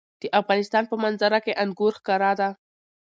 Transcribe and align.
د 0.21 0.23
افغانستان 0.41 0.83
په 0.87 0.95
منظره 1.03 1.39
کې 1.45 1.57
انګور 1.63 1.93
ښکاره 1.99 2.31
ده. 2.39 2.49